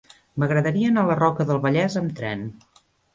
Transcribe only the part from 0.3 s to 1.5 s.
M'agradaria anar a la Roca